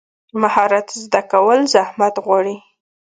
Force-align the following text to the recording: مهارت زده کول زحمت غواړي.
مهارت 0.41 0.87
زده 1.03 1.21
کول 1.31 1.59
زحمت 1.73 2.15
غواړي. 2.25 2.57